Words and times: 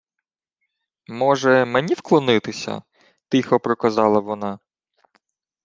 —Може, 1.09 1.65
мені 1.65 1.93
вклонитися?— 1.93 2.81
тихо 3.29 3.59
проказала 3.59 4.19
вона. 4.19 4.59